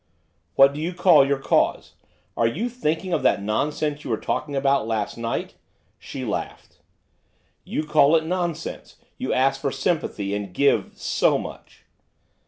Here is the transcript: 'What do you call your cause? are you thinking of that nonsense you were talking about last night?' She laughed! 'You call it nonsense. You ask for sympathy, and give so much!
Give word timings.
'What 0.55 0.73
do 0.73 0.81
you 0.81 0.95
call 0.95 1.23
your 1.23 1.37
cause? 1.37 1.93
are 2.35 2.47
you 2.47 2.69
thinking 2.69 3.13
of 3.13 3.21
that 3.21 3.39
nonsense 3.43 4.03
you 4.03 4.09
were 4.09 4.17
talking 4.17 4.55
about 4.55 4.87
last 4.87 5.15
night?' 5.15 5.53
She 5.99 6.25
laughed! 6.25 6.79
'You 7.65 7.83
call 7.85 8.15
it 8.15 8.25
nonsense. 8.25 8.95
You 9.19 9.31
ask 9.31 9.61
for 9.61 9.71
sympathy, 9.71 10.33
and 10.33 10.55
give 10.55 10.93
so 10.97 11.37
much! 11.37 11.83